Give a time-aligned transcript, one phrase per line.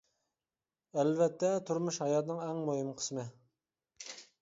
[1.01, 3.31] ئەلۋەتتە، تۇرمۇش ھاياتنىڭ ئەڭ مۇھىم قىسمى.